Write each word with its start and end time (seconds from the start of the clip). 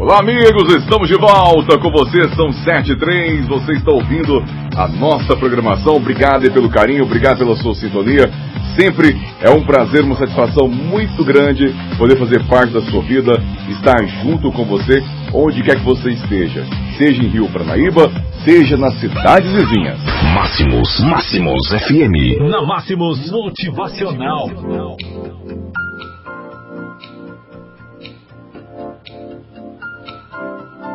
Olá, 0.00 0.20
amigos, 0.20 0.74
estamos 0.76 1.08
de 1.08 1.14
volta 1.14 1.78
com 1.78 1.90
você. 1.90 2.26
São 2.34 2.50
7 2.50 2.92
e 2.92 2.96
3. 2.96 3.46
Você 3.46 3.72
está 3.72 3.92
ouvindo 3.92 4.42
a 4.74 4.88
nossa 4.88 5.36
programação. 5.36 5.94
Obrigado 5.94 6.50
pelo 6.50 6.70
carinho, 6.70 7.04
obrigado 7.04 7.36
pela 7.36 7.54
sua 7.54 7.74
sintonia. 7.74 8.30
Sempre 8.74 9.14
é 9.42 9.50
um 9.50 9.62
prazer, 9.62 10.02
uma 10.02 10.16
satisfação 10.16 10.68
muito 10.68 11.22
grande 11.22 11.74
poder 11.98 12.16
fazer 12.16 12.42
parte 12.46 12.72
da 12.72 12.80
sua 12.80 13.02
vida, 13.02 13.32
estar 13.68 14.02
junto 14.22 14.50
com 14.50 14.64
você, 14.64 15.02
onde 15.34 15.62
quer 15.62 15.76
que 15.76 15.84
você 15.84 16.12
esteja. 16.12 16.64
Seja 16.96 17.22
em 17.22 17.28
Rio 17.28 17.46
Paranaíba, 17.52 18.10
seja 18.42 18.78
nas 18.78 18.98
cidades 19.00 19.52
vizinhas. 19.52 19.98
Máximos, 20.34 20.98
Máximos 21.00 21.68
FM. 21.68 22.48
Na 22.48 22.62
Máximos 22.62 23.30
Motivacional. 23.30 24.48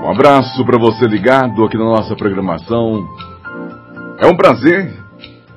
Um 0.05 0.11
abraço 0.11 0.63
para 0.63 0.77
você 0.77 1.07
ligado 1.07 1.65
aqui 1.65 1.75
na 1.75 1.83
nossa 1.83 2.15
programação. 2.15 3.03
É 4.19 4.27
um 4.27 4.37
prazer, 4.37 4.93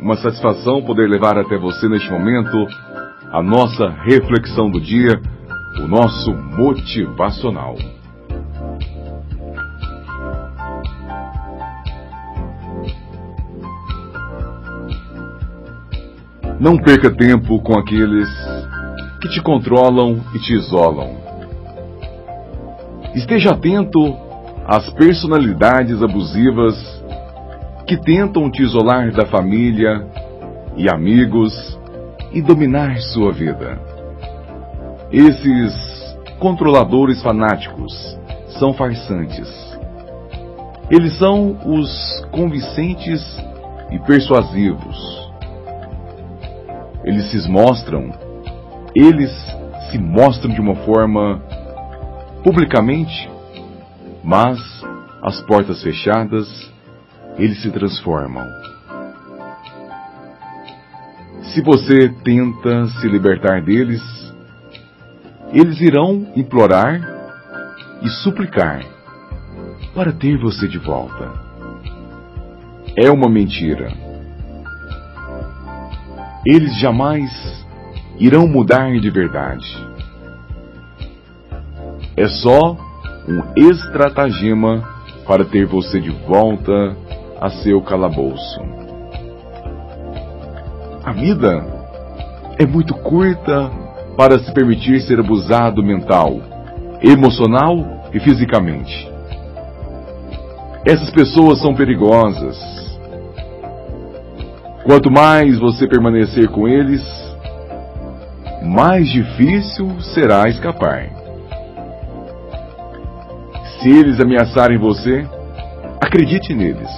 uma 0.01 0.16
satisfação 0.16 0.80
poder 0.80 1.07
levar 1.07 1.37
até 1.37 1.59
você 1.59 1.87
neste 1.87 2.11
momento 2.11 2.66
a 3.30 3.43
nossa 3.43 3.91
reflexão 4.07 4.71
do 4.71 4.80
dia, 4.80 5.21
o 5.83 5.87
nosso 5.87 6.33
motivacional. 6.33 7.77
Não 16.59 16.79
perca 16.79 17.10
tempo 17.10 17.60
com 17.60 17.79
aqueles 17.79 18.30
que 19.21 19.29
te 19.29 19.43
controlam 19.43 20.24
e 20.35 20.38
te 20.38 20.55
isolam. 20.55 21.19
Esteja 23.15 23.51
atento 23.51 24.27
as 24.69 24.91
personalidades 24.91 26.02
abusivas 26.02 26.77
que 27.87 27.97
tentam 27.97 28.51
te 28.51 28.63
isolar 28.63 29.10
da 29.13 29.25
família 29.25 30.07
e 30.77 30.91
amigos 30.91 31.55
e 32.35 32.43
dominar 32.43 32.99
sua 32.99 33.33
vida. 33.33 33.80
Esses 35.10 35.75
controladores 36.38 37.23
fanáticos 37.23 37.95
são 38.59 38.75
farsantes. 38.75 39.49
Eles 40.91 41.16
são 41.16 41.57
os 41.65 42.27
convincentes 42.30 43.23
e 43.91 43.99
persuasivos. 44.01 45.32
Eles 47.05 47.30
se 47.30 47.51
mostram, 47.51 48.10
eles 48.95 49.32
se 49.91 49.99
mostram 49.99 50.53
de 50.53 50.60
uma 50.60 50.75
forma 50.77 51.41
publicamente 52.45 53.38
mas, 54.29 54.60
as 55.23 55.40
portas 55.40 55.82
fechadas, 55.82 56.46
eles 57.38 57.62
se 57.62 57.71
transformam. 57.71 58.46
Se 61.45 61.62
você 61.62 62.10
tenta 62.23 62.88
se 62.88 63.09
libertar 63.09 63.62
deles, 63.62 64.03
eles 65.50 65.81
irão 65.81 66.31
implorar 66.37 67.00
e 68.03 68.09
suplicar 68.22 68.84
para 69.94 70.12
ter 70.12 70.37
você 70.37 70.69
de 70.69 70.76
volta. 70.76 71.32
É 72.98 73.10
uma 73.10 73.31
mentira. 73.31 73.91
Eles 76.44 76.78
jamais 76.78 77.31
irão 78.19 78.47
mudar 78.47 78.92
de 78.92 79.09
verdade. 79.09 79.88
É 82.15 82.28
só 82.28 82.88
um 83.28 83.43
estratagema 83.71 84.82
para 85.26 85.44
ter 85.44 85.66
você 85.66 86.00
de 86.00 86.10
volta 86.10 86.97
a 87.38 87.50
seu 87.50 87.82
calabouço. 87.82 88.60
A 91.04 91.12
vida 91.12 91.62
é 92.58 92.66
muito 92.66 92.94
curta 92.94 93.70
para 94.16 94.38
se 94.38 94.53
permitir 94.53 95.00
ser 95.03 95.20
abusado 95.20 95.82
mental, 95.82 96.41
emocional 97.03 98.03
e 98.12 98.19
fisicamente. 98.19 99.08
Essas 100.84 101.10
pessoas 101.10 101.60
são 101.60 101.74
perigosas. 101.74 102.56
Quanto 104.84 105.10
mais 105.10 105.58
você 105.58 105.86
permanecer 105.86 106.48
com 106.48 106.66
eles, 106.66 107.03
mais 108.64 109.06
difícil 109.10 110.00
será 110.00 110.48
escapar. 110.48 111.17
Se 113.81 113.89
eles 113.89 114.19
ameaçarem 114.19 114.77
você, 114.77 115.25
acredite 116.00 116.53
neles. 116.53 116.91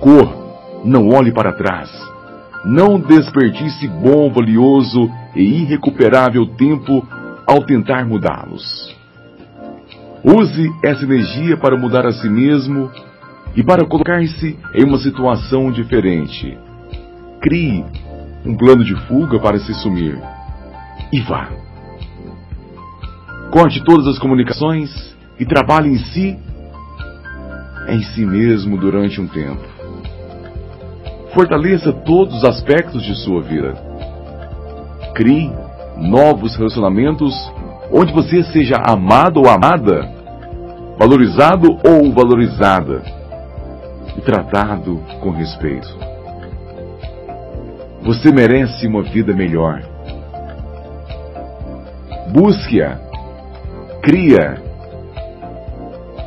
Corra, 0.00 0.36
não 0.84 1.08
olhe 1.08 1.32
para 1.32 1.52
trás. 1.52 1.90
Não 2.64 3.00
desperdice 3.00 3.88
bom, 3.88 4.30
valioso 4.30 5.10
e 5.34 5.62
irrecuperável 5.62 6.46
tempo 6.54 7.04
ao 7.44 7.64
tentar 7.64 8.06
mudá-los. 8.06 8.96
Use 10.22 10.70
essa 10.84 11.02
energia 11.02 11.56
para 11.56 11.76
mudar 11.76 12.06
a 12.06 12.12
si 12.12 12.28
mesmo 12.28 12.90
e 13.56 13.64
para 13.64 13.84
colocar-se 13.84 14.56
em 14.74 14.84
uma 14.84 14.98
situação 14.98 15.72
diferente. 15.72 16.56
Crie 17.40 17.84
um 18.46 18.56
plano 18.56 18.84
de 18.84 18.94
fuga 19.06 19.40
para 19.40 19.58
se 19.58 19.74
sumir. 19.74 20.16
E 21.12 21.20
vá. 21.22 21.48
Corte 23.50 23.82
todas 23.82 24.06
as 24.06 24.18
comunicações 24.18 25.17
e 25.38 25.46
trabalhe 25.46 25.90
em 25.90 25.98
si, 25.98 26.38
em 27.88 28.02
si 28.02 28.26
mesmo 28.26 28.76
durante 28.76 29.20
um 29.20 29.28
tempo. 29.28 29.62
Fortaleça 31.32 31.92
todos 31.92 32.38
os 32.38 32.44
aspectos 32.44 33.02
de 33.02 33.14
sua 33.22 33.42
vida. 33.42 33.74
Crie 35.14 35.52
novos 35.96 36.56
relacionamentos 36.56 37.34
onde 37.92 38.12
você 38.12 38.42
seja 38.44 38.76
amado 38.84 39.40
ou 39.40 39.48
amada, 39.48 40.08
valorizado 40.98 41.78
ou 41.84 42.12
valorizada 42.12 43.02
e 44.16 44.20
tratado 44.20 45.00
com 45.20 45.30
respeito. 45.30 45.88
Você 48.02 48.32
merece 48.32 48.86
uma 48.86 49.02
vida 49.02 49.34
melhor. 49.34 49.82
Busque-a, 52.32 52.98
cria 54.02 54.67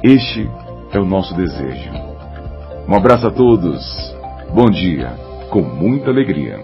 este 0.03 0.49
é 0.91 0.99
o 0.99 1.05
nosso 1.05 1.35
desejo. 1.35 1.91
Um 2.87 2.95
abraço 2.95 3.27
a 3.27 3.31
todos. 3.31 3.85
Bom 4.51 4.69
dia, 4.71 5.09
com 5.51 5.61
muita 5.61 6.09
alegria. 6.09 6.59